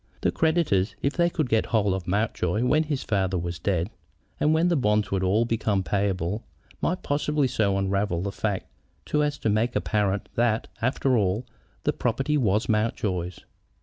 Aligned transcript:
The 0.21 0.31
creditors, 0.31 0.95
if 1.03 1.13
they 1.13 1.29
could 1.29 1.47
get 1.47 1.67
hold 1.67 1.93
of 1.93 2.07
Mountjoy 2.07 2.65
when 2.65 2.81
his 2.85 3.03
father 3.03 3.37
was 3.37 3.59
dead, 3.59 3.91
and 4.39 4.51
when 4.51 4.67
the 4.67 4.75
bonds 4.75 5.11
would 5.11 5.21
all 5.21 5.45
become 5.45 5.83
payable, 5.83 6.43
might 6.81 7.03
possibly 7.03 7.47
so 7.47 7.77
unravel 7.77 8.23
the 8.23 8.31
facts 8.31 8.65
as 9.13 9.37
to 9.37 9.49
make 9.51 9.73
it 9.73 9.75
apparent 9.75 10.27
that, 10.33 10.67
after 10.81 11.15
all, 11.15 11.45
the 11.83 11.93
property 11.93 12.35
was 12.35 12.67
Mountjoy's. 12.67 13.41